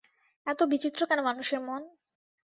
[0.47, 1.81] এত বিচিত্র কেন মানুষের মন!